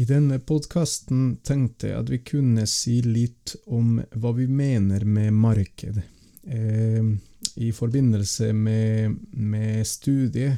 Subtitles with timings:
[0.00, 5.34] I denne podkasten tenkte jeg at vi kunne si litt om hva vi mener med
[5.36, 5.98] marked.
[6.48, 7.10] Eh,
[7.60, 10.56] I forbindelse med, med studiet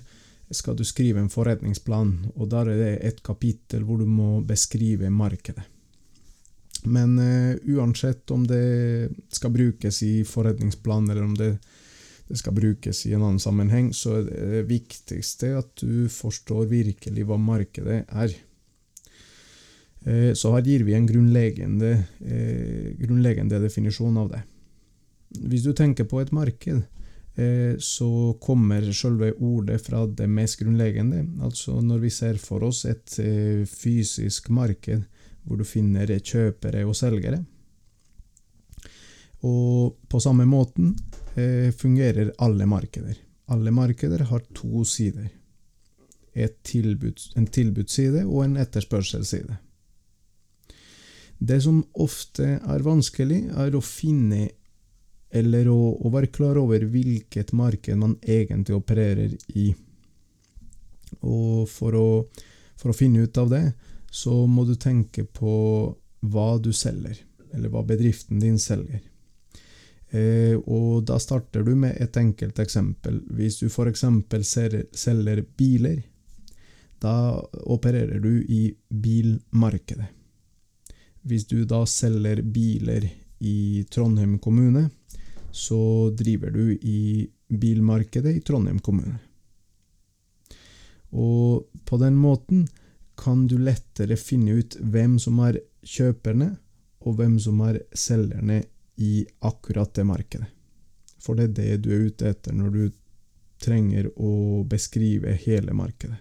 [0.54, 5.10] skal du skrive en forretningsplan, og der er det et kapittel hvor du må beskrive
[5.10, 5.66] markedet.
[6.84, 11.50] Men uh, uansett om det skal brukes i forretningsplan, eller om det,
[12.28, 17.26] det, skal brukes i en annen sammenheng, så er det viktigste at du forstår virkelig
[17.26, 18.34] hva markedet er.
[20.06, 21.92] Uh, så her gir vi en grunnleggende,
[22.22, 24.42] uh, grunnleggende definisjon av det.
[25.48, 26.82] Hvis du tenker på et marked,
[27.80, 31.22] så kommer selve ordet fra det mest grunnleggende.
[31.40, 33.14] Altså når vi ser for oss et
[33.64, 35.06] fysisk marked,
[35.42, 37.40] hvor du finner kjøpere og selgere.
[39.42, 40.94] Og på samme måten
[41.34, 43.16] eh, fungerer alle markeder.
[43.50, 45.28] Alle markeder har to sider.
[46.64, 49.58] Tilbud, en tilbudsside og en etterspørselsside.
[51.42, 54.48] Det som ofte er vanskelig, er å finne
[55.32, 59.70] eller å, å, være klar over hvilket marked man egentlig opererer i.
[61.24, 62.08] Og for å,
[62.76, 63.64] for å finne ut av det,
[64.12, 65.54] så må du tenke på
[66.20, 67.16] hva du selger,
[67.56, 69.00] eller hva bedriften din selger.
[70.12, 73.22] Eh, og da starter du med et enkelt eksempel.
[73.32, 74.04] Hvis du f.eks.
[74.92, 76.02] selger biler,
[77.02, 80.12] da opererer du i bilmarkedet.
[81.22, 83.06] Hvis du da selger biler
[83.42, 84.88] i Trondheim kommune,
[85.52, 89.18] så driver du i bilmarkedet i Trondheim kommune.
[91.12, 92.64] Og på den måten
[93.18, 96.54] kan du lettere finne ut hvem som er kjøperne,
[97.02, 98.62] og hvem som er selgerne
[99.02, 100.48] i akkurat det markedet.
[101.22, 102.82] For det er det du er ute etter når du
[103.62, 106.18] trenger å beskrive hele markedet.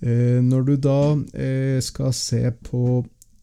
[0.00, 1.00] Eh, når du da
[1.34, 3.02] eh, skal se på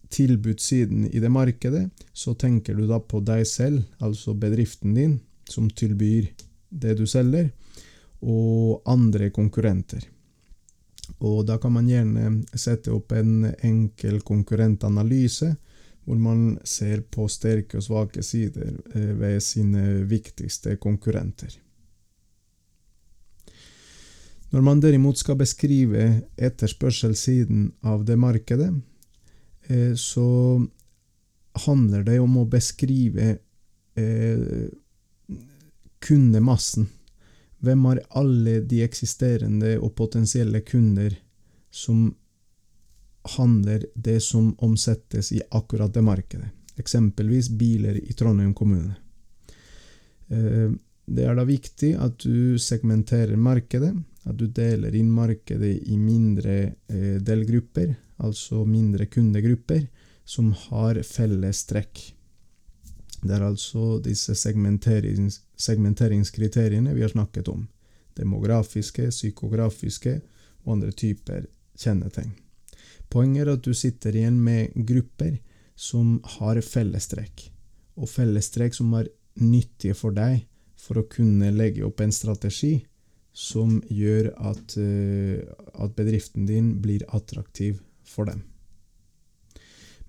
[0.10, 5.20] tilbudssiden i det markedet, så tenker du da på deg selv, altså bedriften din,
[5.50, 6.28] som tilbyr
[6.70, 7.52] det du selger,
[8.26, 10.06] og andre konkurrenter.
[11.22, 15.54] Og da kan man gjerne sette opp en enkel konkurrentanalyse,
[16.06, 21.56] hvor man ser på sterke og svake sider eh, ved sine viktigste konkurrenter.
[24.54, 26.04] Når man derimot skal beskrive
[26.38, 28.70] etterspørselssiden av det markedet,
[29.98, 30.28] så
[31.66, 33.38] handler det om å beskrive
[33.98, 34.68] eh,
[36.06, 36.86] kundemassen
[37.66, 41.16] hvem har alle de eksisterende og potensielle kunder
[41.74, 42.12] som
[43.36, 46.52] handler det som omsettes i akkurat det markedet?
[46.78, 48.96] Eksempelvis biler i Trondheim kommune.
[50.28, 50.70] Eh,
[51.06, 53.94] det er da viktig at du segmenterer markedet,
[54.26, 56.58] at du deler inn markedet i mindre
[56.90, 59.86] eh, delgrupper, altså mindre kundegrupper,
[60.26, 62.02] som har felles trekk.
[63.22, 67.68] Det er altså disse segmenterings, segmenteringskriteriene vi har snakket om.
[68.18, 70.20] Demografiske, psykografiske
[70.64, 71.46] og andre typer
[71.78, 72.34] kjennetegn.
[73.10, 75.38] Poenget er at du sitter igjen med grupper
[75.76, 77.50] som har fellestrekk,
[78.00, 80.48] og fellestrekk som er nyttige for deg
[80.80, 82.80] for å kunne legge opp en strategi
[83.36, 85.44] som gjør at, uh,
[85.84, 88.46] at bedriften din blir attraktiv for dem.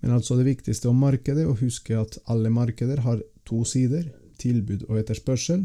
[0.01, 4.07] Men altså det viktigste om markedet, å huske at alle markeder har to sider,
[4.39, 5.65] tilbud og etterspørsel,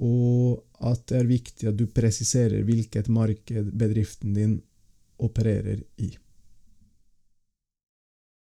[0.00, 4.56] og at det er viktig at du presiserer hvilket marked bedriften din
[5.22, 6.14] opererer i.